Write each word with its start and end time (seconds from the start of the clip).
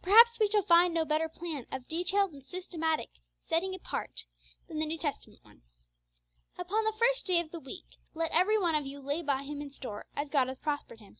Perhaps 0.00 0.40
we 0.40 0.48
shall 0.48 0.62
find 0.62 0.94
no 0.94 1.04
better 1.04 1.28
plan 1.28 1.66
of 1.70 1.86
detailed 1.86 2.32
and 2.32 2.42
systematic 2.42 3.10
setting 3.36 3.74
apart 3.74 4.24
than 4.66 4.78
the 4.78 4.86
New 4.86 4.96
Testament 4.96 5.44
one: 5.44 5.60
'Upon 6.56 6.84
the 6.84 6.96
first 6.98 7.26
day 7.26 7.38
of 7.40 7.50
the 7.50 7.60
week 7.60 7.98
let 8.14 8.32
every 8.32 8.56
one 8.58 8.74
of 8.74 8.86
you 8.86 8.98
lay 8.98 9.20
by 9.20 9.42
him 9.42 9.60
in 9.60 9.68
store, 9.70 10.06
as 10.16 10.30
God 10.30 10.48
hath 10.48 10.62
prospered 10.62 11.00
him.' 11.00 11.18